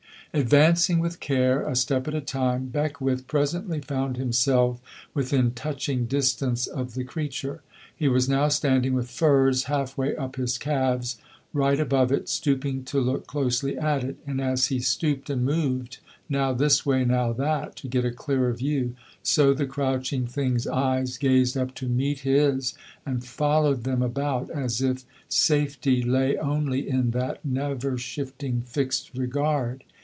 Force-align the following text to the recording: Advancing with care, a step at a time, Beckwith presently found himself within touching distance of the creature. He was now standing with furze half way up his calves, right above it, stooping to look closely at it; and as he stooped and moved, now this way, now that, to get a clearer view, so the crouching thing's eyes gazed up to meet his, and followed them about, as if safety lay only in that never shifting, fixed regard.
Advancing 0.33 0.99
with 0.99 1.19
care, 1.19 1.67
a 1.67 1.75
step 1.75 2.07
at 2.07 2.13
a 2.13 2.21
time, 2.21 2.67
Beckwith 2.67 3.27
presently 3.27 3.81
found 3.81 4.15
himself 4.15 4.79
within 5.13 5.51
touching 5.51 6.05
distance 6.05 6.67
of 6.67 6.93
the 6.93 7.03
creature. 7.03 7.61
He 7.93 8.07
was 8.07 8.29
now 8.29 8.47
standing 8.47 8.93
with 8.93 9.09
furze 9.09 9.65
half 9.65 9.97
way 9.97 10.15
up 10.15 10.37
his 10.37 10.57
calves, 10.57 11.17
right 11.51 11.77
above 11.81 12.13
it, 12.13 12.29
stooping 12.29 12.85
to 12.85 13.01
look 13.01 13.27
closely 13.27 13.77
at 13.77 14.05
it; 14.05 14.19
and 14.25 14.39
as 14.39 14.67
he 14.67 14.79
stooped 14.79 15.29
and 15.29 15.43
moved, 15.43 15.97
now 16.29 16.53
this 16.53 16.85
way, 16.85 17.03
now 17.03 17.33
that, 17.33 17.75
to 17.75 17.89
get 17.89 18.05
a 18.05 18.09
clearer 18.11 18.53
view, 18.53 18.95
so 19.21 19.53
the 19.53 19.65
crouching 19.65 20.25
thing's 20.25 20.65
eyes 20.65 21.17
gazed 21.17 21.57
up 21.57 21.75
to 21.75 21.89
meet 21.89 22.19
his, 22.19 22.73
and 23.05 23.25
followed 23.25 23.83
them 23.83 24.01
about, 24.01 24.49
as 24.51 24.81
if 24.81 25.03
safety 25.27 26.01
lay 26.01 26.37
only 26.37 26.87
in 26.87 27.11
that 27.11 27.43
never 27.43 27.97
shifting, 27.97 28.61
fixed 28.61 29.11
regard. 29.13 29.83